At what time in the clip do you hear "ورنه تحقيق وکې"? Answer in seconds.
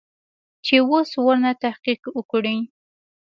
1.25-2.57